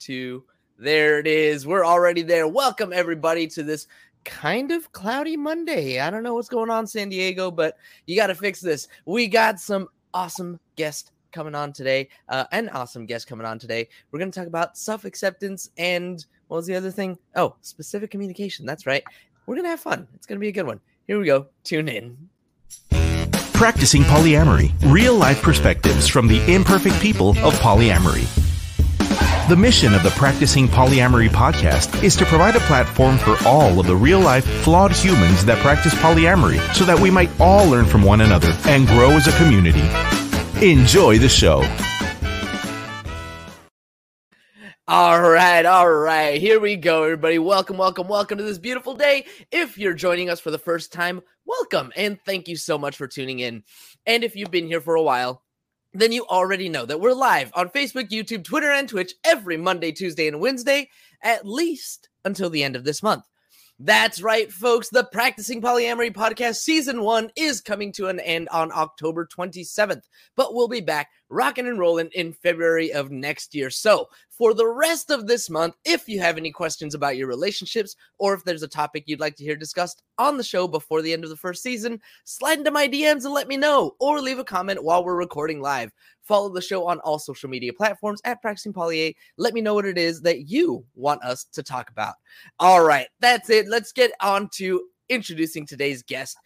[0.00, 0.44] two.
[0.78, 1.66] There it is.
[1.66, 2.48] We're already there.
[2.48, 3.86] Welcome everybody to this
[4.24, 6.00] kind of cloudy Monday.
[6.00, 7.76] I don't know what's going on San Diego, but
[8.06, 8.88] you got to fix this.
[9.04, 13.88] We got some awesome guest coming on today, uh, an awesome guest coming on today.
[14.10, 17.18] We're going to talk about self acceptance and what was the other thing?
[17.36, 18.66] Oh, specific communication.
[18.66, 19.04] That's right.
[19.46, 20.08] We're going to have fun.
[20.14, 20.80] It's going to be a good one.
[21.06, 21.46] Here we go.
[21.62, 22.16] Tune in.
[23.52, 28.49] Practicing Polyamory Real Life Perspectives from the Imperfect People of Polyamory.
[29.50, 33.86] The mission of the Practicing Polyamory podcast is to provide a platform for all of
[33.88, 38.04] the real life, flawed humans that practice polyamory so that we might all learn from
[38.04, 39.82] one another and grow as a community.
[40.64, 41.62] Enjoy the show.
[44.86, 46.40] All right, all right.
[46.40, 47.40] Here we go, everybody.
[47.40, 49.26] Welcome, welcome, welcome to this beautiful day.
[49.50, 53.08] If you're joining us for the first time, welcome and thank you so much for
[53.08, 53.64] tuning in.
[54.06, 55.42] And if you've been here for a while,
[55.92, 59.92] then you already know that we're live on Facebook, YouTube, Twitter, and Twitch every Monday,
[59.92, 60.88] Tuesday, and Wednesday,
[61.22, 63.24] at least until the end of this month.
[63.82, 64.90] That's right, folks.
[64.90, 70.02] The Practicing Polyamory podcast season one is coming to an end on October 27th,
[70.36, 73.70] but we'll be back rocking and rolling in February of next year.
[73.70, 77.94] So, for the rest of this month, if you have any questions about your relationships
[78.18, 81.12] or if there's a topic you'd like to hear discussed on the show before the
[81.12, 84.38] end of the first season, slide into my DMs and let me know or leave
[84.38, 85.92] a comment while we're recording live.
[86.22, 89.12] Follow the show on all social media platforms at Practicing Polya.
[89.36, 92.14] Let me know what it is that you want us to talk about.
[92.58, 93.68] All right, that's it.
[93.68, 96.38] Let's get on to introducing today's guest.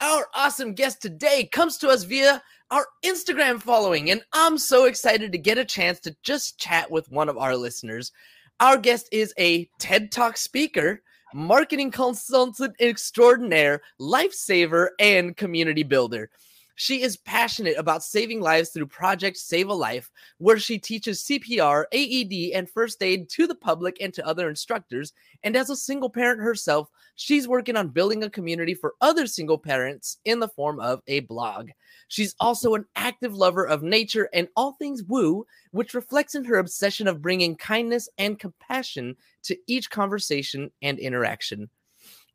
[0.00, 5.30] Our awesome guest today comes to us via our Instagram following, and I'm so excited
[5.30, 8.12] to get a chance to just chat with one of our listeners.
[8.60, 11.02] Our guest is a TED Talk speaker,
[11.34, 16.30] marketing consultant extraordinaire, lifesaver, and community builder.
[16.74, 21.84] She is passionate about saving lives through Project Save a Life, where she teaches CPR,
[21.92, 25.12] AED, and first aid to the public and to other instructors.
[25.42, 29.58] And as a single parent herself, she's working on building a community for other single
[29.58, 31.70] parents in the form of a blog.
[32.08, 36.58] She's also an active lover of nature and all things woo, which reflects in her
[36.58, 41.68] obsession of bringing kindness and compassion to each conversation and interaction.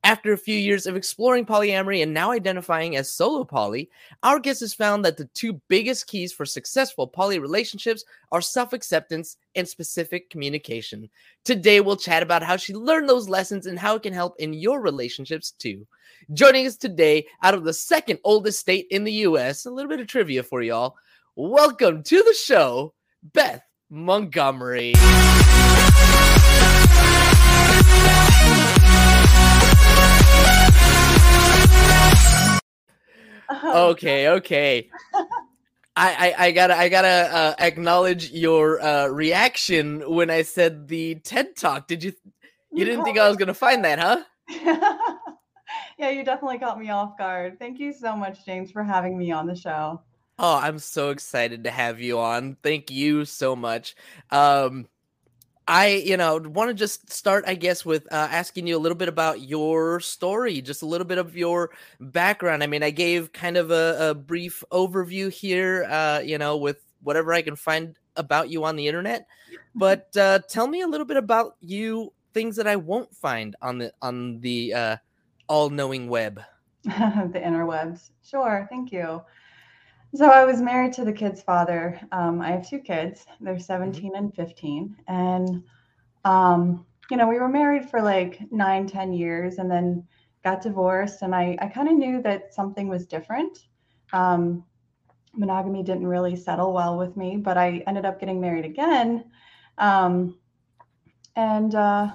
[0.04, 3.90] After a few years of exploring polyamory and now identifying as solo poly,
[4.24, 8.74] our guest has found that the two biggest keys for successful poly relationships are self
[8.74, 11.10] acceptance and specific communication.
[11.44, 14.54] Today, we'll chat about how she learned those lessons and how it can help in
[14.54, 15.86] your relationships too.
[16.34, 20.00] Joining us today, out of the second oldest state in the US, a little bit
[20.00, 20.96] of trivia for y'all.
[21.36, 22.94] Welcome to the show,
[23.34, 24.94] Beth Montgomery.
[33.64, 34.90] okay, okay.
[35.96, 41.16] I, I, I gotta I gotta uh, acknowledge your uh, reaction when I said the
[41.16, 41.88] TED Talk.
[41.88, 42.14] Did you
[42.72, 44.24] you didn't think I was gonna find that, huh?
[45.98, 47.58] yeah, you definitely caught me off guard.
[47.58, 50.02] Thank you so much, James, for having me on the show.
[50.40, 52.58] Oh, I'm so excited to have you on.
[52.62, 53.96] Thank you so much.
[54.30, 54.88] Um,
[55.68, 58.96] I, you know, want to just start, I guess, with uh, asking you a little
[58.96, 62.64] bit about your story, just a little bit of your background.
[62.64, 66.78] I mean, I gave kind of a, a brief overview here, uh, you know, with
[67.04, 69.28] whatever I can find about you on the internet.
[69.76, 73.78] But uh, tell me a little bit about you, things that I won't find on
[73.80, 74.98] the on the uh,
[75.50, 76.42] all-knowing web.
[76.84, 78.12] the interwebs.
[78.24, 79.22] Sure, thank you.
[80.16, 82.00] So I was married to the kid's father.
[82.12, 83.26] Um, I have two kids.
[83.42, 83.62] They're mm-hmm.
[83.62, 84.96] 17 and 15.
[85.08, 85.64] And,
[86.24, 90.08] um, you know, we were married for like nine, 10 years and then
[90.44, 91.22] got divorced.
[91.22, 93.68] And I, I kind of knew that something was different.
[94.14, 94.64] Um,
[95.34, 99.26] monogamy didn't really settle well with me, but I ended up getting married again.
[99.78, 100.38] Um,
[101.36, 102.12] and, uh,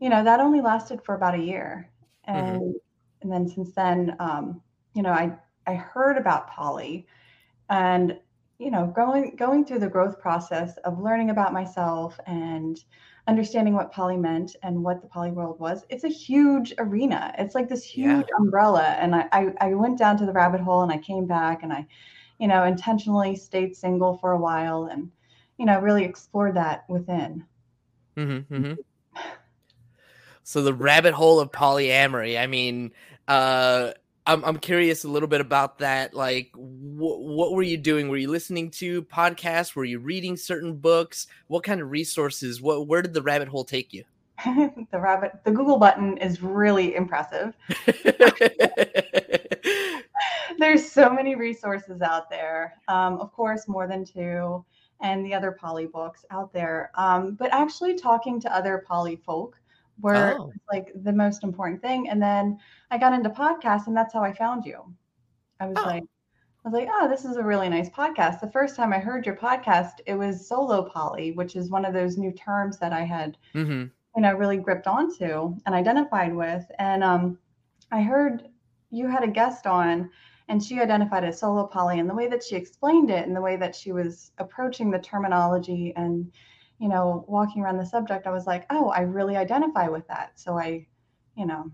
[0.00, 1.88] you know, that only lasted for about a year.
[2.28, 2.38] Mm-hmm.
[2.38, 2.72] And, mm-hmm.
[3.22, 4.60] and then since then, um,
[4.94, 5.36] you know, I
[5.68, 7.06] I heard about poly
[7.68, 8.18] and
[8.58, 12.82] you know going going through the growth process of learning about myself and
[13.28, 17.54] understanding what poly meant and what the poly world was it's a huge arena it's
[17.54, 18.36] like this huge yeah.
[18.38, 21.62] umbrella and I, I, I went down to the rabbit hole and i came back
[21.62, 21.86] and i
[22.38, 25.10] you know intentionally stayed single for a while and
[25.58, 27.44] you know really explored that within
[28.16, 29.20] mm-hmm, mm-hmm.
[30.42, 32.90] so the rabbit hole of polyamory i mean
[33.28, 33.92] uh
[34.28, 36.14] I'm I'm curious a little bit about that.
[36.14, 38.08] Like, wh- what were you doing?
[38.08, 39.74] Were you listening to podcasts?
[39.74, 41.26] Were you reading certain books?
[41.48, 42.60] What kind of resources?
[42.60, 44.04] What where did the rabbit hole take you?
[44.44, 47.54] the rabbit, the Google button is really impressive.
[50.58, 52.74] There's so many resources out there.
[52.88, 54.64] Um, of course, more than two.
[55.00, 56.90] and the other poly books out there.
[56.96, 59.56] Um, but actually talking to other poly folk
[60.00, 60.52] were Oh.
[60.72, 62.08] like the most important thing.
[62.08, 62.58] And then
[62.90, 64.82] I got into podcasts, and that's how I found you.
[65.60, 65.84] I was Oh.
[65.84, 66.02] like,
[66.64, 68.40] I was like, oh, this is a really nice podcast.
[68.40, 71.94] The first time I heard your podcast, it was solo poly, which is one of
[71.94, 76.64] those new terms that I had hmm you know really gripped onto and identified with
[76.78, 77.38] and um
[77.92, 78.48] i heard
[78.90, 80.10] you had a guest on
[80.48, 83.40] and she identified as solo poly and the way that she explained it and the
[83.40, 86.30] way that she was approaching the terminology and
[86.78, 90.32] you know walking around the subject i was like oh i really identify with that
[90.36, 90.86] so i
[91.36, 91.70] you know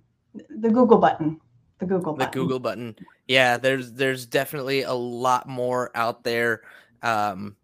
[0.48, 1.40] the google button
[1.78, 2.96] the google The Google button.
[3.26, 6.62] Yeah, there's there's definitely a lot more out there.
[7.02, 7.56] Um,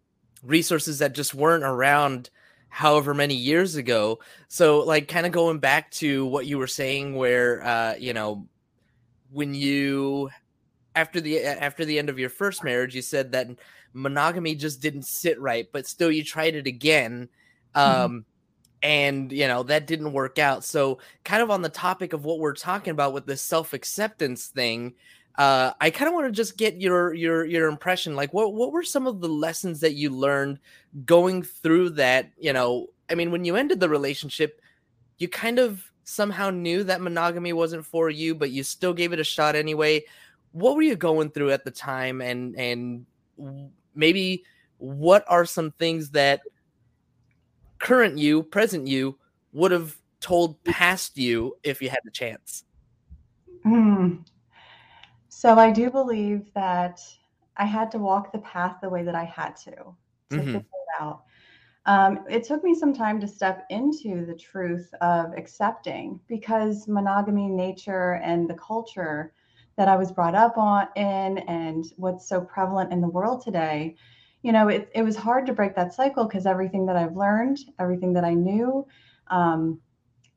[0.43, 2.29] resources that just weren't around
[2.69, 4.19] however many years ago.
[4.47, 8.47] So like kind of going back to what you were saying where uh, you know,
[9.31, 10.29] when you
[10.95, 13.49] after the after the end of your first marriage, you said that
[13.93, 17.29] monogamy just didn't sit right, but still you tried it again.
[17.75, 18.25] Um
[18.83, 20.63] and you know that didn't work out.
[20.63, 24.95] So kind of on the topic of what we're talking about with this self-acceptance thing,
[25.37, 28.15] uh, I kind of want to just get your your your impression.
[28.15, 30.59] Like, what what were some of the lessons that you learned
[31.05, 32.31] going through that?
[32.37, 34.61] You know, I mean, when you ended the relationship,
[35.19, 39.19] you kind of somehow knew that monogamy wasn't for you, but you still gave it
[39.19, 40.03] a shot anyway.
[40.51, 43.05] What were you going through at the time, and and
[43.93, 44.43] maybe
[44.77, 46.41] what are some things that
[47.79, 49.17] current you, present you,
[49.51, 52.63] would have told past you if you had the chance?
[53.63, 54.17] Hmm.
[55.29, 57.01] So I do believe that
[57.57, 59.95] I had to walk the path the way that I had to to
[60.37, 60.45] Mhm.
[60.45, 61.23] figure it out.
[61.85, 67.47] Um, it took me some time to step into the truth of accepting because monogamy,
[67.47, 69.33] nature, and the culture
[69.77, 73.95] that I was brought up on in, and what's so prevalent in the world today,
[74.43, 77.59] you know, it, it was hard to break that cycle because everything that I've learned,
[77.79, 78.85] everything that I knew,
[79.29, 79.79] um,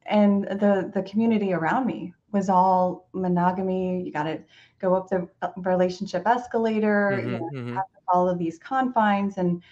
[0.06, 4.02] and the the community around me was all monogamy.
[4.04, 4.40] You got to
[4.80, 7.22] go up the uh, relationship escalator.
[7.24, 7.76] you Mhm, know, mhm.
[7.76, 9.62] have all of these confines, and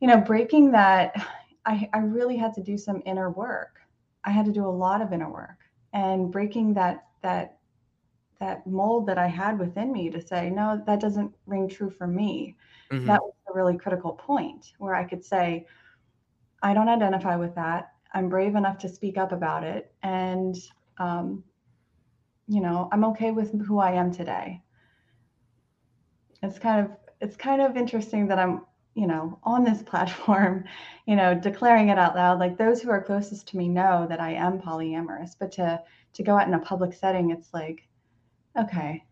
[0.00, 1.14] you know, breaking that,
[1.66, 3.80] I I really had to do some inner work.
[4.24, 5.58] I had to do a lot of inner work,
[5.92, 7.58] and breaking that that
[8.42, 12.08] that mold that I had within me to say, no, that doesn't ring true for
[12.08, 12.56] me.
[12.90, 13.06] Mhm.
[13.06, 15.64] That was a really critical point where I could say,
[16.60, 17.92] I don't identify with that.
[18.12, 19.94] I'm brave enough to speak up about it.
[20.02, 20.56] And,
[20.98, 21.44] um,
[22.48, 24.60] you know, I'm okay with who I am today.
[26.42, 30.64] It's kind of, it's kind of interesting that I'm, you know, on this platform,
[31.06, 32.40] you know, declaring it out loud.
[32.40, 35.80] Like those who are closest to me know that I am polyamorous, but to,
[36.14, 37.86] to go out in a public setting, it's like,
[38.58, 39.04] okay,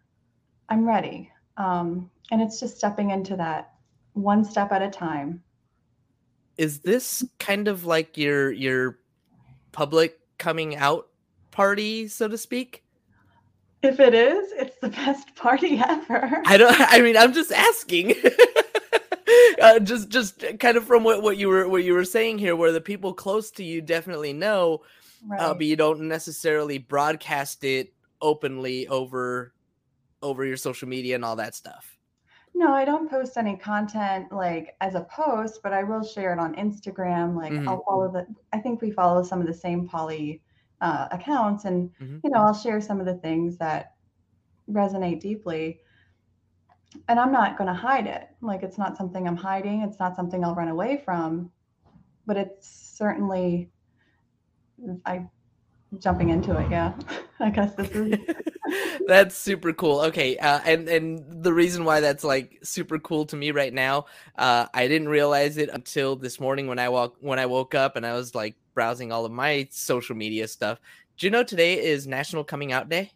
[0.69, 1.31] I'm ready.
[1.57, 3.73] Um, and it's just stepping into that
[4.15, 5.43] one step at a time.
[6.57, 8.99] Is this kind of like your your
[9.73, 11.09] public coming out
[11.51, 12.85] party, so to speak?
[13.83, 16.43] If it is, it's the best party ever.
[16.45, 16.75] I don't.
[16.79, 18.15] I mean, I'm just asking.
[19.63, 22.57] uh, just just kind of from what, what you were what you were saying here,
[22.57, 24.83] where the people close to you definitely know,
[25.27, 25.41] Right.
[25.41, 29.55] uh, but you don't necessarily broadcast it openly over
[30.23, 31.97] over your social media and all that stuff.
[32.53, 36.39] no, I don't post any content like as a post, but I will share it
[36.39, 37.35] on Instagram.
[37.37, 37.67] Like Mhm.
[37.69, 38.27] I'll follow the.
[38.53, 40.43] I think we follow some of the same poly
[40.83, 42.21] uh, accounts, and Mhm.
[42.25, 43.95] you know I'll share some of the things that
[44.69, 45.81] resonate deeply.
[47.09, 48.29] And I'm not going to hide it.
[48.41, 49.83] Like it's not something I'm hiding.
[49.83, 51.53] It's not something I'll run away from.
[52.27, 53.71] But it's certainly
[55.07, 55.29] I
[55.99, 56.71] jumping into it.
[56.71, 56.93] Yeah,
[57.41, 58.19] I guess this is.
[59.07, 60.01] that's super cool.
[60.03, 64.07] Okay, uh, and and the reason why that's like super cool to me right now,
[64.37, 67.97] uh, I didn't realize it until this morning when I walk when I woke up
[67.97, 70.79] and I was like browsing all of my social media stuff.
[71.19, 73.13] Do you know today is National Coming Out Day?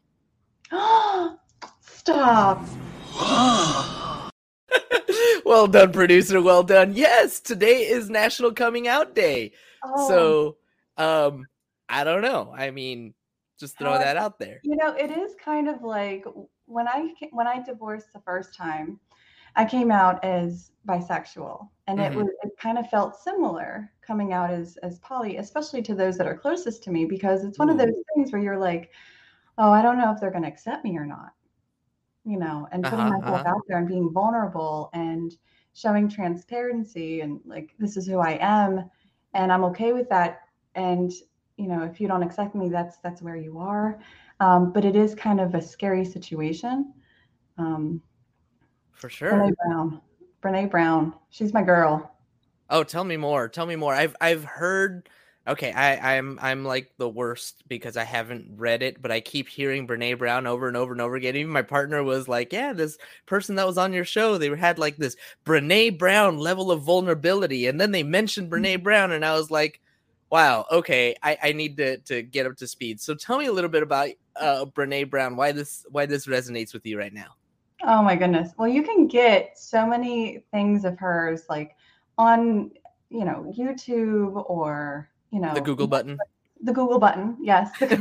[1.80, 2.62] Stop.
[5.44, 6.42] well done, producer.
[6.42, 6.92] Well done.
[6.94, 9.52] Yes, today is National Coming Out Day.
[9.84, 10.56] Oh, So,
[11.02, 11.46] um,
[11.94, 12.52] I don't know.
[12.56, 13.14] I mean,
[13.58, 14.62] just throw How- that out there.
[14.62, 16.24] you know, it is kind of like
[16.66, 18.98] when I when I divorced the first time,
[19.56, 22.06] I came out as bisexual, and Mhm.
[22.06, 26.16] it was it kind of felt similar coming out as as poly, especially to those
[26.18, 28.92] that are closest to me, because it's one of those things where you're like,
[29.58, 31.32] oh, I don't know if they're going to accept me or not,
[32.24, 33.50] you know, and putting Uh-huh, myself uh-huh.
[33.54, 35.36] out there and being vulnerable and
[35.74, 38.90] showing transparency and like this is who I am,
[39.34, 40.40] and I'm okay with that,
[40.74, 41.12] and
[41.56, 44.00] you know, if you don't accept me, that's that's where you are.
[44.40, 46.92] Um, but it is kind of a scary situation.
[47.58, 48.02] Um,
[48.92, 49.32] For sure.
[49.32, 50.00] Brene Brown,
[50.42, 52.10] Brene Brown, she's my girl.
[52.70, 53.48] Oh, tell me more.
[53.48, 53.94] Tell me more.
[53.94, 55.08] I've I've heard
[55.46, 59.48] okay, I, I'm I'm like the worst because I haven't read it, but I keep
[59.48, 61.36] hearing Brene Brown over and over and over again.
[61.36, 64.78] Even my partner was like, Yeah, this person that was on your show, they had
[64.78, 67.66] like this Brene Brown level of vulnerability.
[67.66, 69.80] And then they mentioned Brene Brown, and I was like,
[70.34, 73.00] Wow, okay, I, I need to to get up to speed.
[73.00, 76.74] So tell me a little bit about uh Brene Brown, why this why this resonates
[76.74, 77.36] with you right now.
[77.84, 78.50] Oh my goodness.
[78.58, 81.76] Well, you can get so many things of hers like
[82.18, 82.72] on,
[83.10, 86.18] you know, YouTube or, you know, The Google button.
[86.60, 87.36] the Google button.
[87.40, 87.70] Yes.
[87.82, 87.92] um,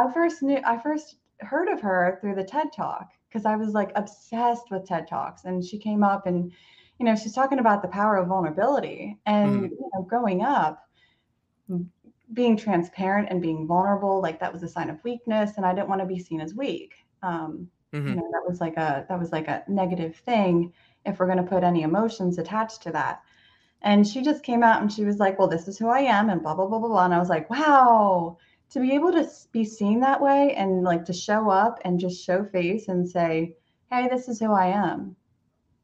[0.00, 3.68] I first knew, I first heard of her through the TED Talk because I was
[3.68, 6.50] like obsessed with TED Talks, and she came up and,
[6.98, 9.70] you know, she's talking about the power of vulnerability and Mhm.
[9.70, 10.84] you know, growing up,
[12.32, 15.88] being transparent and being vulnerable, like that was a sign of weakness, and I didn't
[15.88, 16.94] want to be seen as weak.
[17.22, 18.08] Um, Mhm.
[18.10, 20.72] you know, that was like a that was like a negative thing
[21.06, 23.22] if we're going to put any emotions attached to that.
[23.82, 26.30] And she just came out and she was like, "Well, this is who I am,"
[26.30, 27.04] and blah blah blah blah blah.
[27.06, 28.38] And I was like, "Wow."
[28.70, 32.24] To be able to be seen that way and like to show up and just
[32.24, 33.56] show face and say,
[33.90, 35.16] "Hey, this is who I am."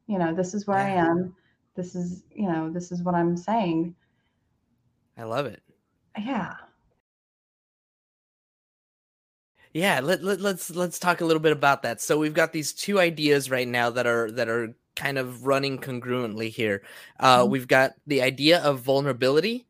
[0.06, 1.34] You know, this is where I am.
[1.76, 3.94] This is, you know, this is what I'm saying.
[5.16, 5.62] I love it.
[6.18, 6.54] Yeah.
[9.72, 12.00] Yeah, let, let let's let's talk a little bit about that.
[12.00, 15.78] So we've got these two ideas right now that are that are kind of running
[15.78, 16.82] congruently here.
[17.18, 17.48] Uh, Mhm.
[17.50, 19.66] we've got the idea of vulnerability,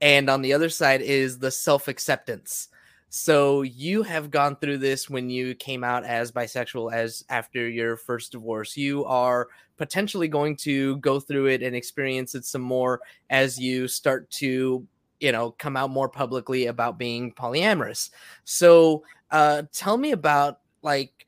[0.00, 2.68] and on the other side is the self acceptance.
[3.16, 7.96] So you have gone through this when you came out as bisexual as after your
[7.96, 8.76] first divorce.
[8.76, 13.88] You are potentially going to go through it and experience it some more as you
[13.88, 14.86] start to,
[15.20, 18.10] you know, come out more publicly about being polyamorous.
[18.44, 21.26] So uh tell me about like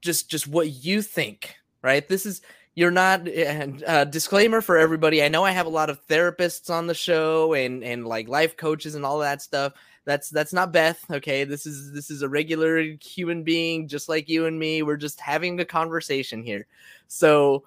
[0.00, 2.40] just just what you think right this is
[2.74, 6.70] you're not and uh, disclaimer for everybody i know i have a lot of therapists
[6.70, 9.74] on the show and and like life coaches and all that stuff
[10.10, 11.44] that's that's not beth okay?
[11.44, 14.82] This is this is a regular human being just like you and me.
[14.82, 16.66] We're just having a conversation here.
[17.06, 17.64] So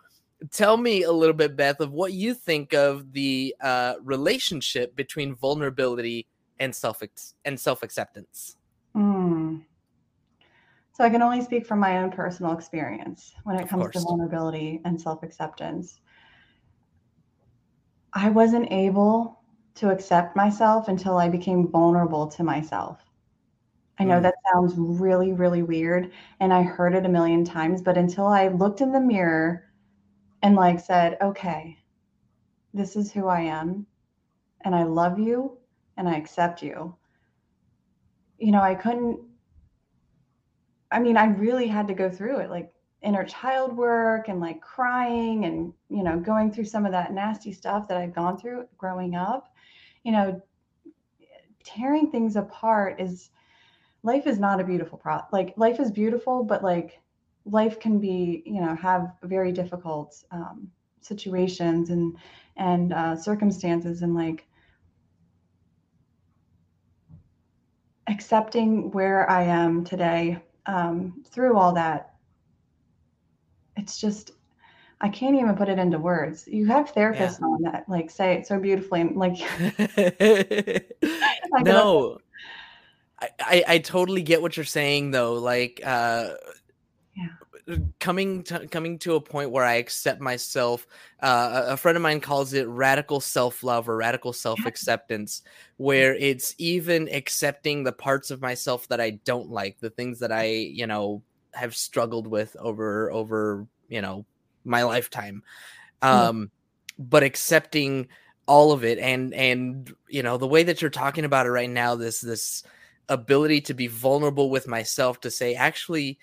[0.52, 5.34] tell me a little bit beth of what you think of the uh relationship between
[5.36, 6.28] vulnerability
[6.60, 7.02] and self
[7.46, 8.58] and self-acceptance.
[8.96, 9.64] Mm.
[10.92, 14.00] So I can only speak from my own personal experience when it Of comes to
[14.02, 16.02] vulnerability and self-acceptance.
[18.14, 19.43] I wasn't able
[19.76, 23.06] to accept myself until I became vulnerable to myself.
[24.00, 24.24] I know Mm.
[24.24, 28.48] that sounds really, really weird, and I heard it a million times, but until I
[28.50, 29.66] looked in the mirror
[30.42, 31.80] and like said, okay,
[32.74, 33.88] this is who I am,
[34.62, 35.58] and I love you,
[35.98, 36.96] and I accept you,
[38.38, 39.20] you know, I couldn't
[40.92, 44.62] I mean, I really had to go through it, like inner child work and like
[44.62, 48.68] crying and, you know, going through some of that nasty stuff that I'd gone through
[48.78, 49.53] growing up.
[50.04, 50.42] You know,
[51.64, 53.30] tearing things apart is
[54.04, 57.00] life is not a beautiful pro like life is beautiful, but like
[57.46, 60.70] life can be, you know, have very difficult um,
[61.02, 62.16] situations and
[62.58, 64.48] and uh, circumstances and like
[68.08, 72.14] accepting where I am today um, through all that.
[73.78, 74.32] It's just
[75.04, 76.48] I can't even put it into words.
[76.48, 79.36] You have therapists on that like say it so beautifully and like
[81.04, 82.20] I no.
[83.22, 86.30] I, I i totally get what you're saying though like uh
[88.00, 90.86] coming to coming to a point where i accept myself
[91.22, 95.44] uh, a a friend of mine calls it radical self-love or radical self-acceptance
[95.78, 100.32] where it's even accepting the parts of myself that i don't like the things that
[100.32, 101.22] i you know
[101.54, 104.26] have struggled with over over you know
[104.66, 105.44] my lifetime
[106.02, 106.28] Yeah.
[106.30, 106.52] um
[107.00, 108.08] but accepting
[108.46, 111.70] all of it and and you know the way that you're talking about it right
[111.70, 112.64] now this this
[113.10, 116.20] ability to be vulnerable with myself to say actually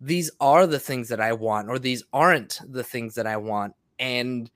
[0.00, 3.74] these are the things that i want or these aren't the things that i want
[3.98, 4.50] and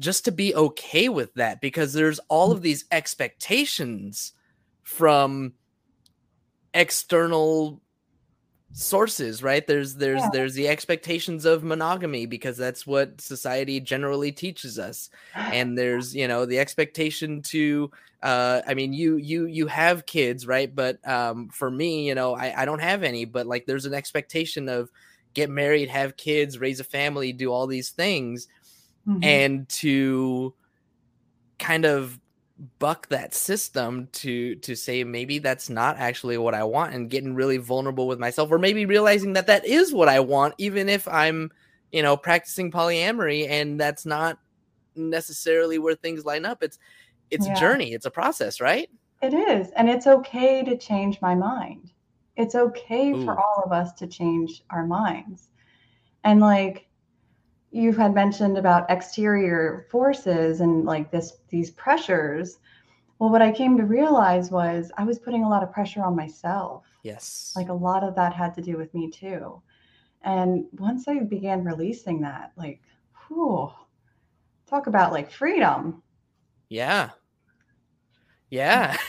[0.00, 4.32] just to be okay with that because there's all of these expectations
[4.82, 5.52] from
[6.74, 7.80] external
[8.76, 10.30] sources right there's there's Yeah.
[10.30, 15.08] there's the expectations of monogamy because that's what society generally teaches us
[15.48, 17.88] and there's you know the expectation to
[18.22, 22.34] uh i mean you you you have kids right but um for me you know
[22.34, 24.90] i i don't have any but like there's an expectation of
[25.34, 28.48] get married have kids raise a family do all these things
[29.06, 29.22] Mhm.
[29.22, 30.54] and to
[31.58, 32.18] kind of
[32.78, 37.34] buck that system to to say maybe that's not actually what I want and getting
[37.34, 41.08] really vulnerable with myself or maybe realizing that that is what I want even if
[41.08, 41.50] I'm
[41.94, 44.36] you know, practicing polyamory, and that's not
[44.96, 46.60] necessarily where things line up.
[46.60, 46.76] It's
[47.30, 47.52] it's Yeah.
[47.52, 48.90] a journey, it's a process, right?
[49.22, 49.70] It is.
[49.76, 51.92] And it's okay to change my mind.
[52.36, 53.24] It's okay Ooh.
[53.24, 55.50] for all of us to change our minds.
[56.24, 56.88] And like
[57.74, 62.58] you had mentioned about exterior forces and like this these pressures.
[63.18, 66.14] Well, what I came to realize was I was putting a lot of pressure on
[66.14, 66.84] myself.
[67.02, 67.52] Yes.
[67.56, 69.60] Like a lot of that had to do with me too.
[70.22, 72.80] And once I began releasing that, like,
[73.26, 73.72] whew,
[74.66, 76.00] talk about like freedom.
[76.68, 77.10] Yeah.
[78.50, 78.96] Yeah.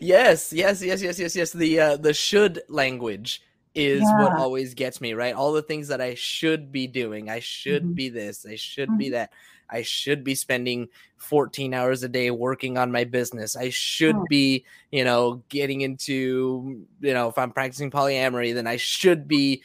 [0.00, 1.52] yes, yes, yes, yes, yes, yes.
[1.52, 3.42] The uh the should language
[3.74, 5.34] is what always gets me, right?
[5.34, 7.30] All the things that I should be doing.
[7.30, 7.94] I should Mhm.
[7.94, 9.12] be this, I should be Mhm.
[9.12, 9.32] that.
[9.70, 13.54] I should be spending 14 hours a day working on my business.
[13.54, 18.76] I should be, you know, getting into, you know, if I'm practicing polyamory, then I
[18.76, 19.62] should be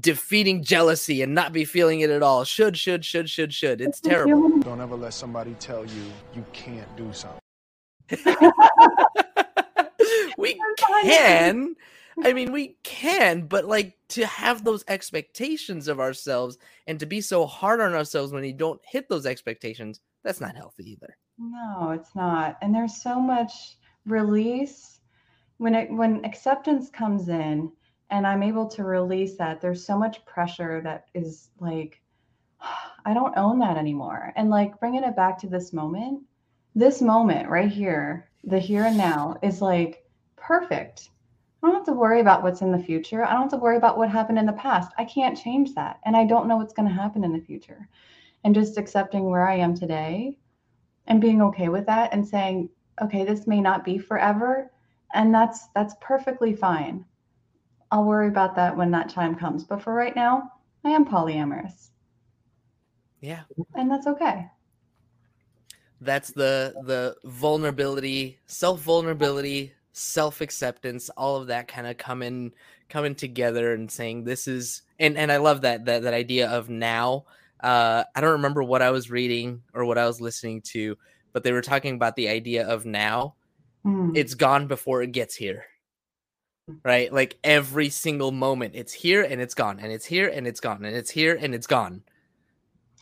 [0.00, 2.44] defeating jealousy and not be feeling it at all.
[2.44, 3.80] Should, should, should, should, should.
[3.80, 4.58] It's terrible.
[4.58, 6.02] Don't ever let somebody tell you
[6.34, 7.40] you can't do something.
[10.36, 10.60] we
[11.08, 11.74] can
[12.22, 17.20] i mean we can but like to have those expectations of ourselves and to be
[17.20, 21.90] so hard on ourselves when you don't hit those expectations that's not healthy either No,
[21.90, 22.58] it's not.
[22.62, 25.00] And there's so much release
[25.58, 27.72] when it when acceptance comes in
[28.10, 29.60] and I'm able to release that.
[29.60, 32.00] There's so much pressure that is like
[33.06, 34.32] I don't own that anymore.
[34.36, 36.22] And like bringing it back to this moment,
[36.74, 40.04] this moment right here, the here and now is like
[40.36, 41.10] perfect.
[41.64, 43.24] I don't have to worry about what's in the future.
[43.24, 44.92] I don't have to worry about what happened in the past.
[44.98, 45.98] I can't change that.
[46.04, 47.88] And I don't know what's going to happen in the future.
[48.44, 50.36] And just accepting where I am today
[51.06, 52.68] and being okay with that and saying
[53.02, 54.70] okay this may not be forever
[55.14, 57.04] and that's that's perfectly fine
[57.90, 60.50] i'll worry about that when that time comes but for right now
[60.84, 61.90] i am polyamorous
[63.20, 63.42] yeah
[63.74, 64.46] and that's okay
[66.00, 72.52] that's the the vulnerability self vulnerability self acceptance all of that kind of coming
[72.88, 76.68] coming together and saying this is and and i love that that that idea of
[76.68, 77.24] now.
[77.60, 80.98] Uh i don't remember what i was reading or what i was listening to
[81.32, 83.34] but they were talking about the idea of now
[83.84, 85.64] Mm, it's gone before it gets here.
[86.82, 87.12] Right?
[87.12, 90.84] Like every single moment it's here and it's gone and it's here and it's gone
[90.84, 92.02] and it's here and it's gone.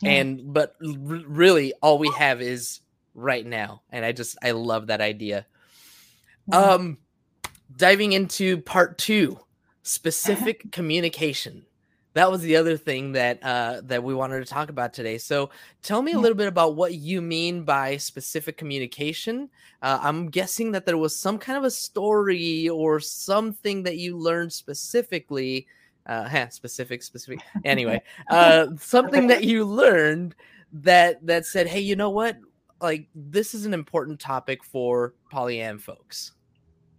[0.01, 0.11] Yeah.
[0.11, 0.89] and but r-
[1.25, 2.81] really all we have is
[3.15, 5.45] right now and i just i love that idea.
[6.51, 6.97] Um
[7.75, 9.39] diving into part two
[9.83, 11.65] specific communication.
[12.13, 15.17] That was the other thing that uh that we wanted to talk about today.
[15.17, 15.49] So
[15.81, 19.49] tell me a little bit about what you mean by specific communication.
[19.81, 24.17] Uh, i'm guessing that there was some kind of a story or something that you
[24.17, 25.67] learned specifically
[26.05, 27.41] uh huh, specific specific.
[27.65, 30.35] Anyway uh something that you learned
[30.71, 32.37] that that said hey you know what
[32.83, 36.33] like this is an important topic for polyam folks.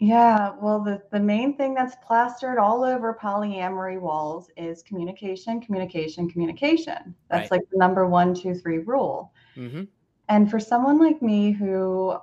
[0.01, 6.29] Yeah well the, the main thing that's plastered all over polyamory walls is communication communication
[6.29, 7.15] communication.
[7.31, 7.61] That's Right.
[7.61, 9.33] like the number one two three rule.
[9.55, 9.85] Hmm
[10.31, 12.17] and for someone like me who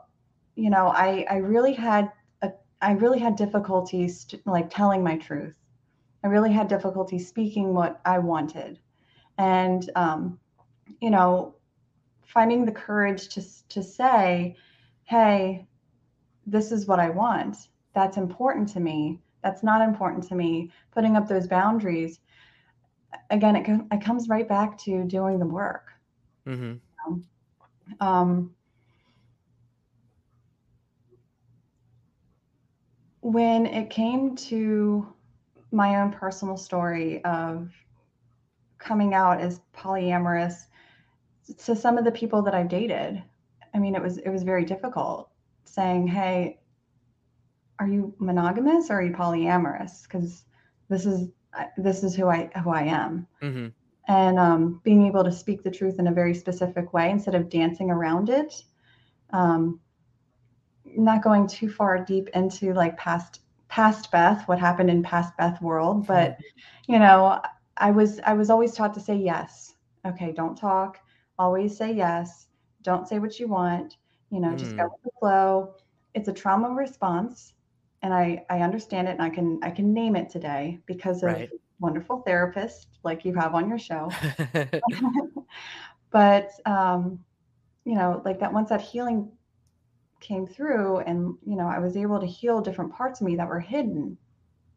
[0.55, 5.17] you know i i really had a i really had difficulties t- like telling my
[5.17, 5.55] truth.
[6.23, 8.79] I really had difficulty speaking what i wanted.
[9.37, 10.39] And um
[10.99, 11.55] you know
[12.33, 14.55] finding the courage to to say
[15.03, 15.65] hey
[16.47, 17.55] this is what i want.
[17.93, 19.19] That's important to me.
[19.43, 20.71] That's not important to me.
[20.91, 22.19] Putting up those boundaries
[23.29, 25.91] again it, it comes right back to doing the work.
[26.45, 26.75] Hmm
[27.99, 28.51] um,
[33.21, 35.13] when it came to
[35.71, 37.71] my own personal story of
[38.77, 40.65] coming out as polyamorous
[41.59, 43.21] to some of the people that I've dated,
[43.73, 45.29] I mean, it was it was very difficult
[45.65, 46.59] saying, "Hey,
[47.79, 50.45] are you monogamous or are you polyamorous?" Because
[50.89, 51.29] this is
[51.77, 53.67] this is who I who I am hmm
[54.07, 57.49] and um, being able to speak the truth in a very specific way instead of
[57.49, 58.63] dancing around it.
[59.31, 59.79] Um,
[60.85, 65.61] not going too far deep into like past past Beth, what happened in past Beth
[65.61, 66.37] world, but
[66.87, 67.41] you know,
[67.77, 69.73] I was I was always taught to say yes.
[70.05, 70.99] Okay, don't talk.
[71.37, 72.47] Always say yes.
[72.83, 73.97] Don't say what you want.
[74.29, 74.91] You know, just go Mm.
[74.91, 75.75] with the flow.
[76.13, 77.53] It's a trauma response,
[78.01, 81.37] and I I understand it, and I can I can name it today because of
[81.37, 81.49] Right.
[81.79, 84.17] wonderful therapist like you have on your show.
[86.11, 87.19] but um,
[87.85, 89.31] you know, like that once that healing
[90.19, 93.47] came through, and you know, I was able to heal different parts of me that
[93.47, 94.17] were hidden.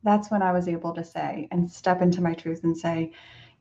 [0.05, 3.13] that's when I was able to say and step into my truth and say,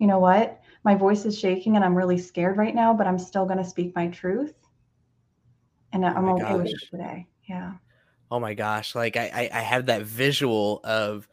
[0.03, 0.59] you know what?
[0.83, 3.63] My voice is shaking and I'm really scared right now, but I'm still going to
[3.63, 4.53] speak my truth.
[5.93, 7.25] And I'm my okay with it today.
[7.45, 7.71] Yeah.
[8.29, 8.95] Oh my gosh.
[8.95, 11.25] Like I, I, I have that visual of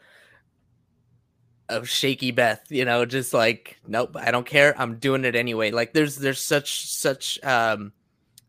[1.69, 4.73] of shaky Beth, you know, just like, nope, I don't care.
[4.81, 5.73] I'm doing it anyway.
[5.73, 7.93] Like there's there's such such um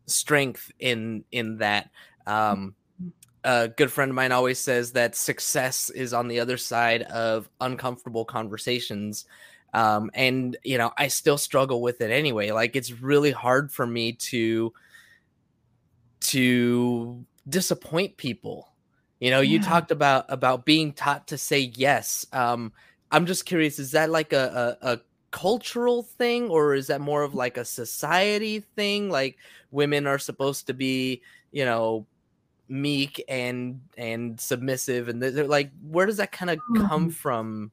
[0.06, 1.90] strength in in that.
[2.28, 2.76] Um
[3.42, 7.48] a good friend of mine always says that success is on the other side of
[7.60, 9.24] uncomfortable conversations.
[9.72, 12.50] Um, and you know, I still struggle with it anyway.
[12.50, 14.72] Like it's really hard for me to
[16.20, 18.68] to disappoint people.
[19.20, 22.26] You know, you talked about about being taught to say yes.
[22.32, 22.72] Um,
[23.10, 27.22] I'm just curious, is that like a, a, a cultural thing or is that more
[27.22, 29.10] of like a society thing?
[29.10, 29.38] Like
[29.70, 32.08] women are supposed to be, you know,
[32.68, 37.10] meek and and submissive and they're, like where does that kind of come Mhm.
[37.10, 37.72] from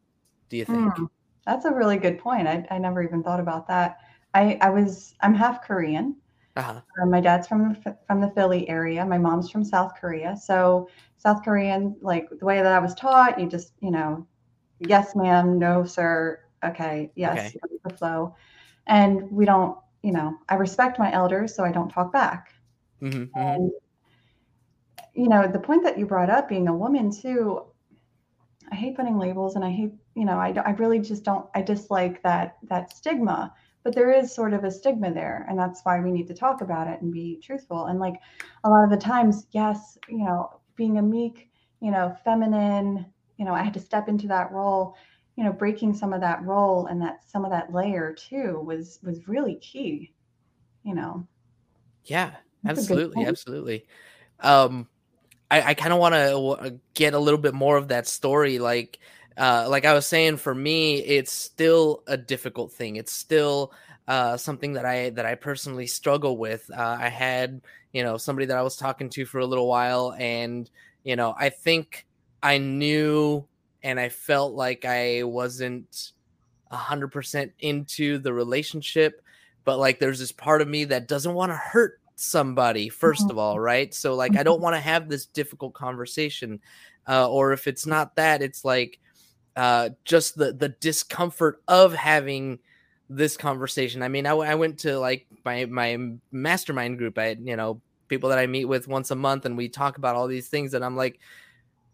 [0.50, 1.06] do you think Hmm.
[1.50, 2.48] That's a really good point.
[2.48, 3.98] I, I never even thought about that.
[4.36, 6.16] I, I was, I'm half Korean.
[6.56, 9.04] uh-huh Uh, my dad's from from the Philly area.
[9.04, 10.38] My mom's from South Korea.
[10.38, 14.28] So South Korean, like the way that I was taught, you just, you know,
[14.80, 17.60] yes, ma'am, no, sir, okay, yes, Okay.
[17.84, 18.36] the flow.
[18.86, 22.54] And we don't, you know, I respect my elders, so I don't talk back.
[23.02, 23.26] Mm-hmm.
[23.40, 23.72] And
[25.16, 27.64] you know, the point that you brought up, being a woman too,
[28.71, 31.47] I hate putting labels, and I hate, you know, I, don't- I really just don't.
[31.55, 33.53] I dislike that that stigma.
[33.84, 36.62] But there is sort of a stigma there, and that's why we need to talk
[36.62, 37.86] about it and be truthful.
[37.86, 38.19] And like
[38.63, 43.05] a lot of the times, yes, you know, being a meek, you know, feminine,
[43.38, 44.95] you know, I had to step into that role.
[45.38, 48.99] You know, breaking some of that role and that some of that layer too was
[49.03, 50.13] was really key.
[50.84, 51.25] You know,
[52.05, 52.32] yeah
[52.63, 53.86] That's absolutely absolutely
[54.41, 54.88] um
[55.52, 59.00] i i kind of want to get a little bit more of that story like
[59.38, 62.96] uh like i was saying for me it's still a difficult thing.
[62.98, 63.74] It's still
[64.08, 66.70] uh something that i that i personally struggle with.
[66.76, 67.62] Uh i had
[67.94, 70.70] you know somebody that i was talking to for a little while and
[71.04, 72.06] you know i think
[72.44, 73.46] i knew
[73.84, 76.12] and i felt like i wasn't
[76.72, 79.24] 100% into the relationship
[79.66, 83.38] but like there's this part of me that doesn't want to hurt somebody 1st of
[83.38, 83.93] all right?
[83.93, 86.60] So like i don't want to have this difficult conversation
[87.08, 88.99] uh, or if it's not that it's like
[89.55, 92.60] uh, just the the discomfort of having
[93.10, 94.03] this conversation.
[94.03, 95.97] I mean I, I went to like my my
[96.32, 97.17] mastermind group.
[97.17, 100.15] I you know people that i meet with once a month and we talk about
[100.15, 101.19] all these things and i'm like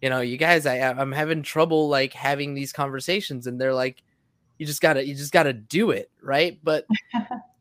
[0.01, 4.01] you know you guys i i'm having trouble like having these conversations and they're like
[4.57, 6.59] you just gotta you just gotta do it right?
[6.63, 6.85] But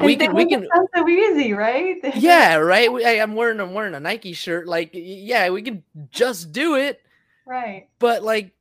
[0.00, 1.98] we can we can so easy, right?
[2.16, 5.82] yeah right we, I, i'm wearing i'm wearing a nike shirt like yeah we can
[6.10, 7.00] just do it
[7.46, 7.88] right.
[7.98, 8.54] but like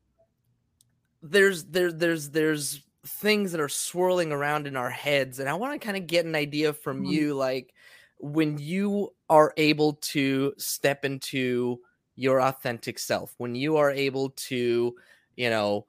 [1.22, 5.74] there's there there's there's things that are swirling around in our heads and i want
[5.74, 7.08] to kind of get an idea from Mhm.
[7.08, 7.74] you like
[8.20, 11.80] when you are able to step into
[12.16, 14.96] your authentic self when you are able to
[15.36, 15.86] you know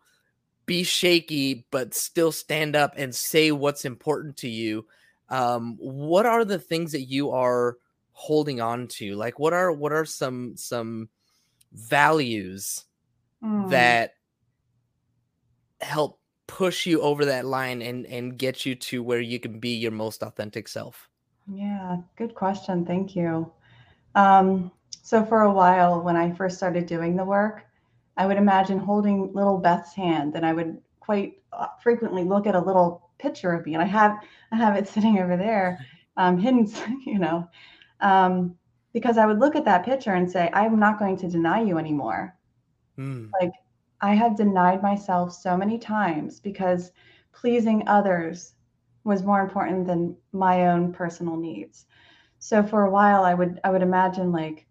[0.67, 4.87] be shaky but still stand up and say what's important to you
[5.35, 7.77] um what are the things that you are
[8.13, 11.09] holding on to like what are what are some some
[11.73, 12.85] values
[13.43, 13.69] Mm.
[13.71, 14.13] that
[15.81, 19.71] help push you over that line and and get you to where you can be
[19.71, 21.09] your most authentic self
[21.53, 22.85] Yeah, good question.
[22.87, 23.51] Thank you.
[24.15, 24.71] Um,
[25.03, 27.67] so for a while, when I first started doing the work,
[28.17, 32.55] I would imagine holding little Beth's hand, and I would quite uh, frequently look at
[32.55, 34.19] a little picture of me, and I have
[34.53, 35.79] I have it sitting over there,
[36.17, 36.67] um, hidden,
[37.07, 37.49] you know,
[38.01, 38.55] um,
[38.93, 41.79] because I would look at that picture and say, I'm not going to deny you
[41.79, 42.37] anymore.
[42.99, 43.53] Mm, like
[44.01, 46.93] I have denied myself so many times because
[47.33, 48.55] pleasing others
[49.05, 51.87] was more important than my own personal needs.
[52.39, 54.67] So for a while I would I would imagine like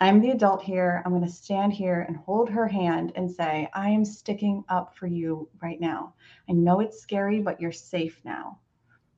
[0.00, 1.02] I'm the adult here.
[1.04, 4.94] I'm going to stand here and hold her hand and say, I am sticking up
[4.94, 6.14] for you right now.
[6.48, 8.60] I know it's scary, but you're safe now.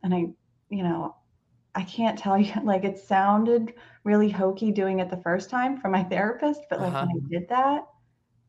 [0.03, 0.29] And I,
[0.71, 1.17] you know,
[1.75, 5.89] I can't tell you, like, it sounded really hokey doing it the first time for
[5.89, 7.07] my therapist, but like Uh-huh.
[7.07, 7.87] when I did that,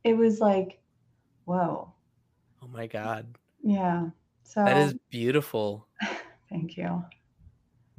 [0.04, 0.80] it was like,
[1.46, 1.94] whoa.
[2.62, 3.26] oh my god
[3.64, 4.10] Yeah.
[4.44, 5.88] So that is beautiful
[6.50, 7.04] thank you.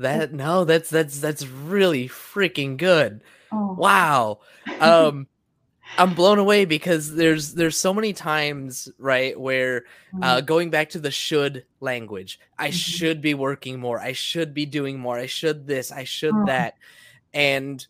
[0.00, 4.40] That no that's that's that's really freaking good Oh, wow
[4.80, 5.26] um
[5.98, 9.84] i'm blown away because there's there's so many times right where
[10.22, 12.72] uh going back to the should language i Mhm.
[12.72, 16.46] should be working more i should be doing more i should this i should Mm.
[16.46, 16.74] that
[17.34, 17.86] and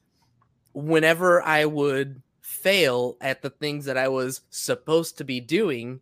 [0.73, 6.01] whenever i would fail at the things that I was supposed to be doing,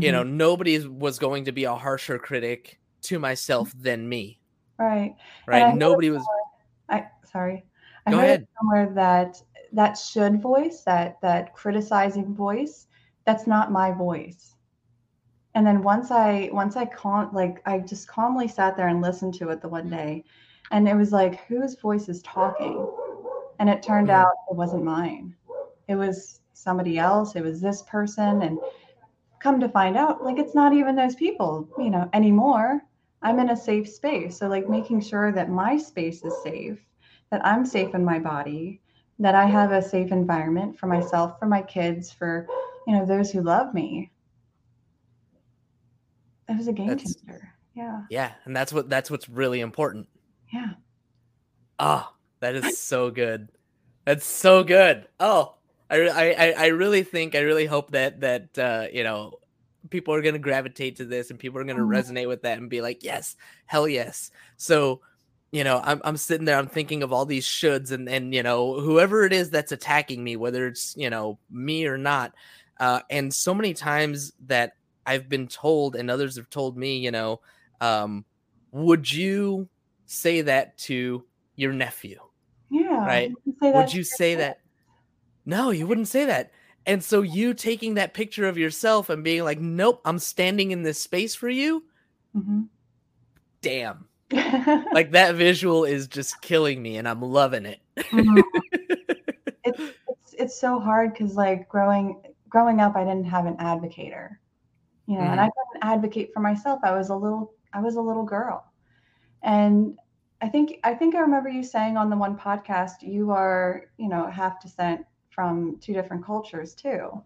[0.00, 0.12] you Mhm.
[0.12, 4.39] know, nobody was going to be a harsher critic to myself than me.
[4.86, 5.14] Right.
[5.46, 5.74] Right?
[5.74, 6.26] Nobody was
[6.88, 7.64] I sorry.
[8.06, 8.48] I Go heard ahead.
[8.58, 12.86] somewhere that that should voice, that that criticizing voice,
[13.24, 14.56] that's not my voice.
[15.54, 19.34] And then once I once I con like I just calmly sat there and listened
[19.34, 20.24] to it the one day,
[20.70, 22.86] and it was like whose voice is talking?
[23.58, 25.34] And it turned out it wasn't mine.
[25.88, 27.36] It was somebody else.
[27.36, 28.58] It was this person, and
[29.40, 32.82] come to find out, like it's not even those people, you know, anymore.
[33.22, 34.38] I'm in a safe space.
[34.38, 36.78] So like making sure that my space is safe,
[37.30, 38.80] that I'm safe in my body,
[39.18, 42.46] that I have a safe environment for myself, for my kids, for
[42.86, 44.10] you know, those who love me.
[46.48, 47.54] It was a game That's- changer.
[47.74, 48.02] Yeah.
[48.10, 50.08] yeah, and that's what that's what's really important.
[50.52, 50.70] Yeah.
[51.78, 53.48] Ah, that is so good.
[54.04, 55.06] That's so good.
[55.20, 55.54] Oh,
[55.88, 59.38] I, I, I- I really think, I really hope that that uh, you know,
[59.90, 61.88] people are gonna gravitate to this, and people are gonna Mhm.
[61.88, 64.30] resonate with that, and be like, yes, hell yes.
[64.56, 65.02] So,
[65.52, 68.42] you know, I'm I'm sitting there, I'm thinking of all these shoulds, and and you
[68.42, 72.34] know, whoever it is that's attacking me, whether it's you know me or not,
[72.78, 74.72] uh, and so many times that
[75.06, 77.40] I've been told, and others have told me, you know,
[77.80, 78.24] um,
[78.72, 79.68] would you
[80.06, 81.26] say that to
[81.56, 82.20] your nephew?
[82.70, 83.04] Yeah.
[83.04, 83.30] Right.
[83.44, 84.58] you say that would you say that?
[85.44, 86.52] No, you wouldn't say that.
[86.86, 90.82] And so you taking that picture of yourself and being like, nope, I'm standing in
[90.82, 91.84] this space for you.
[92.36, 92.68] Mhm.
[93.60, 94.06] Damn.
[94.92, 97.80] Like that visual is just killing me and I'm loving it.
[97.96, 98.42] Mhm.
[99.64, 104.36] it's, it's it's so hard because like growing growing up i didn't have an advocator
[105.06, 108.00] you know and i couldn't advocate for myself i was a little i was a
[108.00, 108.64] little girl
[109.42, 109.98] and
[110.40, 114.08] i think i think i remember you saying on the one podcast you are you
[114.08, 115.04] know half descent
[115.40, 117.22] from two different cultures too.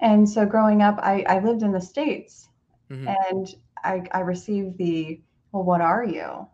[0.00, 2.48] And so growing up i i lived in the states
[2.90, 3.06] Mhm.
[3.06, 3.46] and
[3.84, 5.20] i i received the
[5.52, 6.46] well what are you?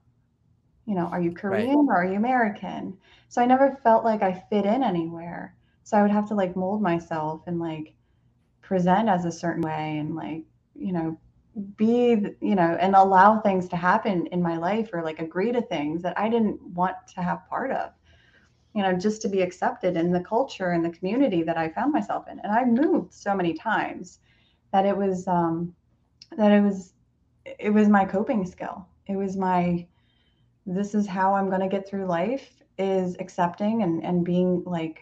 [0.87, 2.99] You know are you korean or are you american?
[3.29, 5.57] So i never felt like i fit in anywhere.
[5.85, 7.95] So i would have to like mold myself and like
[8.63, 11.19] present as a certain way and like you know
[11.77, 15.63] be you know and allow things to happen in my life or like agree to
[15.63, 17.93] things that i didn't want to have part of
[18.79, 21.93] you know just to be accepted in the culture and the community that i found
[21.93, 22.41] myself in.
[22.41, 24.21] And i moved so many times
[24.73, 25.75] that it was um
[26.39, 26.95] that it was
[27.47, 28.87] it was my coping skill.
[29.09, 29.87] It was my
[30.67, 35.01] this is how i'm going to get through life is accepting and and being like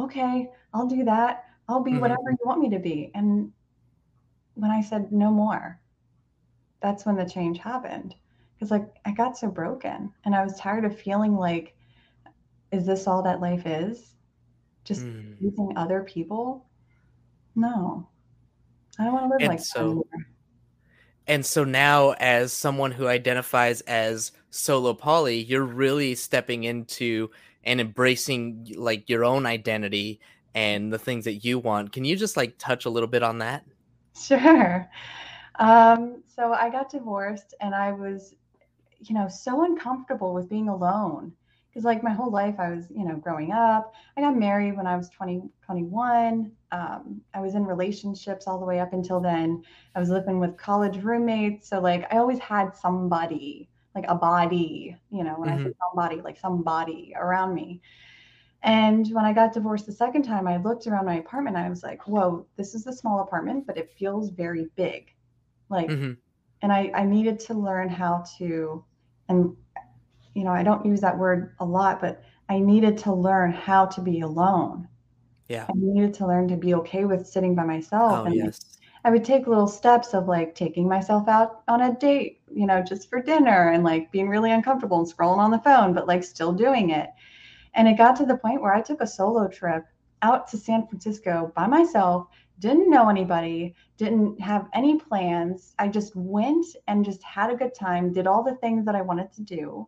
[0.00, 1.44] okay i'll do that.
[1.68, 2.00] I'll be Mhm.
[2.00, 3.12] whatever you want me to be.
[3.14, 3.52] And
[4.54, 5.80] when i said no more
[6.82, 8.14] that's when the change happened.
[8.54, 11.76] Because like i got so broken and i was tired of feeling like
[12.74, 14.14] is this all that life is
[14.84, 15.36] just Mm.
[15.40, 16.66] using other people
[17.54, 18.08] no
[18.98, 20.06] i don't want to live And like so-.
[21.26, 27.30] And so now, as someone who identifies as solo poly, you're really stepping into
[27.64, 30.20] and embracing like your own identity
[30.54, 31.92] and the things that you want.
[31.92, 33.64] Can you just like touch a little bit on that?
[34.20, 34.88] Sure.
[35.58, 38.34] Um, so I got divorced and I was,
[39.00, 41.32] you know, so uncomfortable with being alone.
[41.74, 43.94] Because like my whole life I was, you know, growing up.
[44.16, 46.52] I got married when I was 20, 21.
[46.72, 49.64] Um, I was in relationships all the way up until then.
[49.96, 51.68] I was living with college roommates.
[51.68, 56.20] So like I always had somebody, like a body, you know, when I say somebody,
[56.22, 57.82] like somebody around me.
[58.62, 61.56] And when I got divorced the second time, I looked around my apartment.
[61.56, 65.14] I was like, whoa, this is a small apartment, but it feels very big.
[65.68, 66.18] Like, Mhm.
[66.62, 68.84] and I, I needed to learn how to,
[69.28, 69.56] and,
[70.34, 73.86] you know, I don't use that word a lot, but I needed to learn how
[73.86, 74.88] to be alone.
[75.48, 75.66] Yeah.
[75.68, 78.12] I needed to learn to be okay with sitting by myself.
[78.12, 78.78] Oh, and yes.
[79.04, 82.82] I would take little steps of like taking myself out on a date, you know,
[82.82, 86.24] just for dinner and like being really uncomfortable and scrolling on the phone, but like
[86.24, 87.10] still doing it.
[87.74, 89.84] And it got to the point where I took a solo trip
[90.22, 92.28] out to San Francisco by myself,
[92.60, 95.74] didn't know anybody, didn't have any plans.
[95.78, 99.02] I just went and just had a good time, did all the things that I
[99.02, 99.86] wanted to do.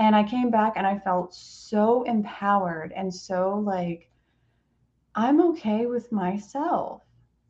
[0.00, 4.10] And I came back and I felt so empowered and so like,
[5.14, 7.02] I'm okay with myself.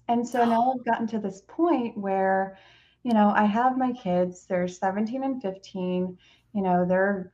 [0.09, 2.59] And so now I've gotten to this point where,
[3.05, 6.19] you know, I have my kids, they're 17 and 15,
[6.53, 7.33] you know, they're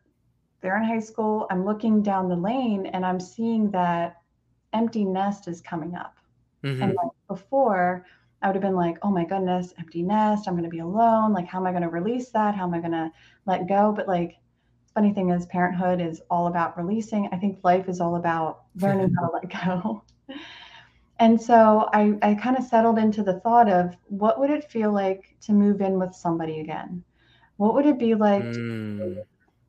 [0.60, 1.46] they're in high school.
[1.50, 4.16] I'm looking down the lane and I'm seeing that
[4.74, 6.18] empty nest is coming up.
[6.62, 6.82] Mhm.
[6.82, 8.04] And like before,
[8.42, 10.46] I would have been like, oh my goodness, empty nest.
[10.46, 11.32] I'm going to be alone.
[11.32, 12.54] Like, how am I going to release that?
[12.54, 13.10] How am I going to
[13.46, 13.92] let go?
[13.96, 14.36] But like,
[14.96, 17.28] funny thing is, parenthood is all about releasing.
[17.30, 20.02] I think life is all about learning how to let go.
[21.18, 24.92] And so I, I kind of settled into the thought of what would it feel
[24.92, 27.02] like to move in with somebody again?
[27.56, 28.54] What would it be like mm.
[28.54, 29.24] to,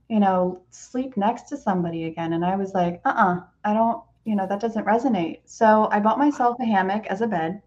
[0.09, 2.33] you know, sleep next to somebody again?
[2.33, 5.39] And I was like, uh uh-uh, uh I don't, you know, that doesn't resonate.
[5.45, 7.61] So I bought myself a hammock as a bed.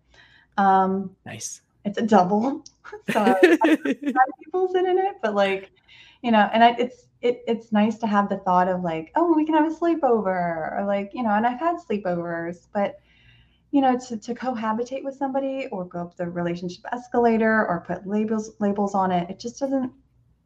[0.59, 1.63] Um, nice.
[1.87, 2.63] It's a double.
[3.11, 5.71] so people sit in it, but like,
[6.23, 9.35] you know, and I, it's, it, it's nice to have the thought of like, oh,
[9.35, 13.01] we can have a sleepover or like, you know, and I've had sleepovers, but
[13.73, 18.07] you know, to, to cohabitate with somebody or go up the relationship escalator or put
[18.07, 19.93] labels labels on it, it just doesn't,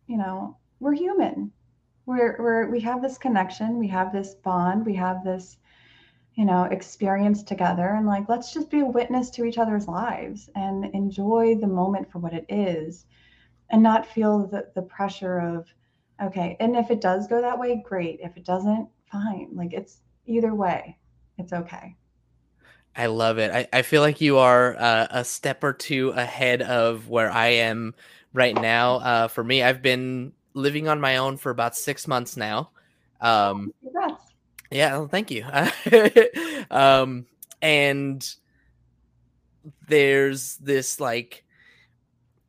[0.07, 1.51] you know, we're human.
[2.07, 5.57] We're we're we have this connection, we have this bond, we have this,
[6.35, 7.95] you know, experience together.
[7.97, 12.11] And like let's just be a witness to each other's lives and enjoy the moment
[12.11, 13.07] for what it is
[13.71, 15.67] and not feel the, the pressure of,
[16.23, 18.21] okay, and if it does go that way, great.
[18.23, 19.49] If it doesn't, fine.
[19.53, 20.99] Like it's either way,
[21.39, 21.97] it's okay.
[22.97, 23.51] I love it.
[23.51, 27.49] I, I feel like you are uh, a step or two ahead of where I
[27.49, 27.95] am
[28.33, 28.97] right now.
[28.97, 32.71] Uh, for me, I've been living on my own for about six months now.
[33.21, 34.35] Um, Congrats.
[34.71, 35.45] Yeah, well, thank you.
[36.71, 37.27] um,
[37.61, 38.35] and
[39.89, 41.45] there's this like,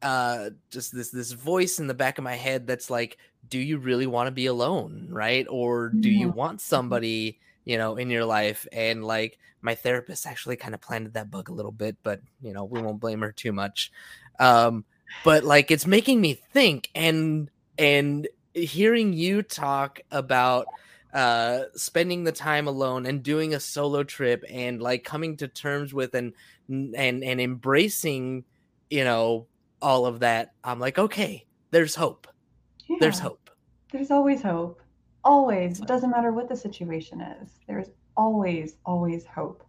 [0.02, 3.18] uh, just this this voice in the back of my head that's like,
[3.50, 5.46] do you really want to be alone, right?
[5.50, 7.40] Or do you want somebody?
[7.66, 8.68] you know, in your life.
[8.72, 12.54] And like my therapist actually kind of planted that bug a little bit, but you
[12.54, 13.92] know, we won't blame her too much.
[14.40, 14.86] Um,
[15.24, 20.68] but like it's making me think and and hearing you talk about
[21.14, 25.94] uh spending the time alone and doing a solo trip and like coming to terms
[25.94, 26.34] with and
[26.68, 28.44] and and embracing
[28.90, 29.46] you know
[29.82, 32.28] all of that i'm like okay there's hope
[32.88, 33.50] yeah, there's hope
[33.92, 34.82] there's always hope
[35.26, 35.80] Always.
[35.80, 37.50] It doesn't matter what the situation is.
[37.68, 39.64] There's always, always hope.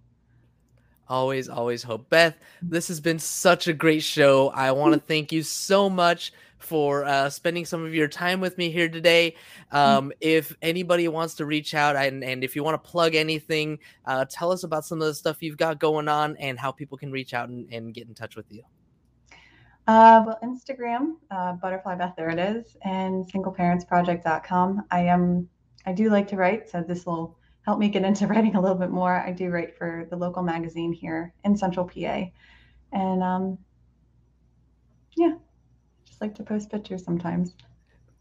[1.09, 2.11] Always, always hope.
[2.11, 4.50] Beth, this has been such a great show.
[4.50, 8.59] I want to thank you so much for uh, spending some of your time with
[8.59, 9.35] me here today.
[9.72, 13.79] Um, if anybody wants to reach out and, and if you want to plug anything,
[14.05, 16.98] uh, tell us about some of the stuff you've got going on and how people
[16.98, 18.62] can reach out and, and get in touch with you.
[19.87, 24.83] Uh, well, Instagram, uh, Butterfly Beth, there it is, and singleparentsproject.com.
[24.90, 25.49] I am,
[25.85, 28.77] I do like to write, so this will help me get into writing a little
[28.77, 29.14] bit more.
[29.14, 32.25] I do write for the local magazine here in Central PA,
[32.92, 33.59] and um,
[35.16, 35.35] yeah,
[36.05, 37.55] just like to post pictures sometimes.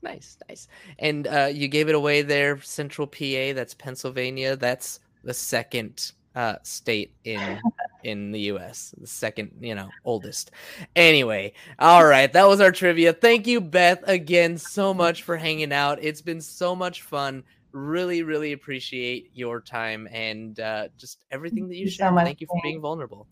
[0.04, 0.68] Nice, nice.
[1.00, 3.54] And uh, you gave it away there, Central PA.
[3.54, 4.56] That's Pennsylvania.
[4.56, 7.60] That's the second uh, state in
[8.06, 8.94] in the U.S.
[9.00, 10.52] The second, you know, oldest.
[10.96, 13.14] Anyway, all right, that was our trivia.
[13.14, 15.98] Thank you, Beth, again so much for hanging out.
[16.02, 17.44] It's been so much fun.
[17.72, 22.14] Really, really appreciate your time and uh, just everything that you, you shared.
[22.14, 23.28] So thank you for being vulnerable.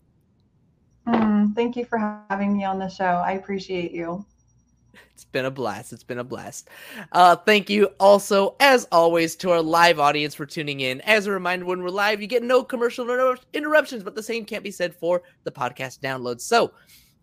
[1.06, 3.04] Mm, thank you for having me on the show.
[3.04, 4.26] I appreciate you.
[5.14, 5.92] It's been a blast.
[5.92, 6.68] It's been a blast.
[7.12, 11.00] Uh, thank you also, as always, to our live audience for tuning in.
[11.02, 14.64] As a reminder, when we're live, you get no commercial interruptions, but the same can't
[14.64, 16.40] be said for the podcast downloads.
[16.40, 16.72] So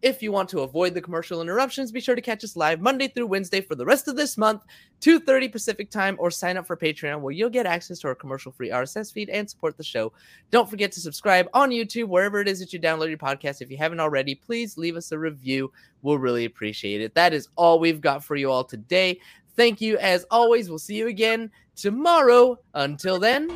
[0.01, 3.07] if you want to avoid the commercial interruptions, be sure to catch us live Monday
[3.07, 4.63] through Wednesday for the rest of this month,
[5.01, 8.69] 2:30 Pacific time, or sign up for Patreon where you'll get access to our commercial-free
[8.69, 10.11] RSS feed and support the show.
[10.49, 13.61] Don't forget to subscribe on YouTube wherever it is that you download your podcast.
[13.61, 15.71] If you haven't already, please leave us a review.
[16.01, 17.13] We'll really appreciate it.
[17.15, 19.19] That is all we've got for you all today.
[19.55, 20.69] Thank you as always.
[20.69, 22.57] We'll see you again tomorrow.
[22.73, 23.49] Until then,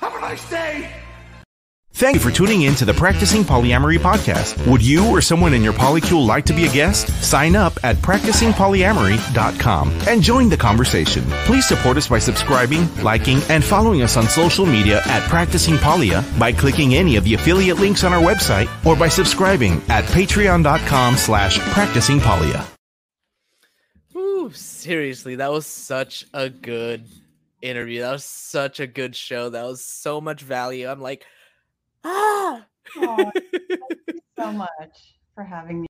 [0.00, 1.11] have a nice day.
[2.02, 4.66] Thank you for tuning in to the Practicing Polyamory podcast.
[4.68, 7.06] Would you or someone in your polycule like to be a guest?
[7.22, 11.22] Sign up at practicingpolyamory.com and join the conversation.
[11.44, 16.24] Please support us by subscribing, liking, and following us on social media at Practicing Polia
[16.40, 21.16] by clicking any of the affiliate links on our website or by subscribing at patreon.com
[21.16, 22.66] slash practicingpolia.
[24.16, 27.06] Ooh, seriously, that was such a good
[27.60, 28.00] interview.
[28.00, 29.50] That was such a good show.
[29.50, 30.88] That was so much value.
[30.88, 31.24] I'm like,
[32.04, 32.64] Ah!
[32.98, 35.80] oh, thank you so much for having me.